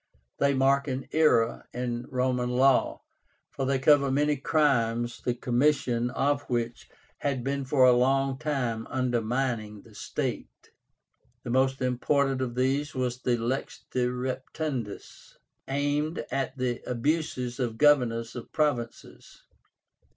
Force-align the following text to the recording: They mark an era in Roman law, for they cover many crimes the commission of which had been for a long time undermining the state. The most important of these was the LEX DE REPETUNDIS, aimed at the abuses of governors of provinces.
They 0.39 0.55
mark 0.55 0.87
an 0.87 1.07
era 1.11 1.67
in 1.75 2.07
Roman 2.09 2.49
law, 2.49 3.01
for 3.51 3.65
they 3.67 3.77
cover 3.77 4.09
many 4.09 4.35
crimes 4.35 5.21
the 5.21 5.35
commission 5.35 6.09
of 6.09 6.41
which 6.49 6.89
had 7.19 7.43
been 7.43 7.65
for 7.65 7.85
a 7.85 7.93
long 7.93 8.39
time 8.39 8.87
undermining 8.89 9.83
the 9.83 9.93
state. 9.93 10.71
The 11.43 11.51
most 11.51 11.83
important 11.83 12.41
of 12.41 12.55
these 12.55 12.95
was 12.95 13.19
the 13.21 13.37
LEX 13.37 13.83
DE 13.91 14.07
REPETUNDIS, 14.11 15.37
aimed 15.67 16.25
at 16.31 16.57
the 16.57 16.81
abuses 16.87 17.59
of 17.59 17.77
governors 17.77 18.35
of 18.35 18.51
provinces. 18.51 19.43